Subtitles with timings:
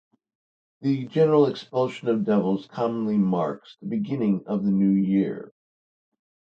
[0.81, 5.53] The general expulsion of devils commonly marks the beginning of the new year.